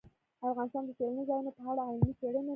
[0.51, 2.49] افغانستان د سیلاني ځایونو په اړه علمي څېړنې لري.